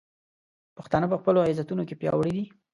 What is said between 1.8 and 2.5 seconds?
کې پیاوړي دي.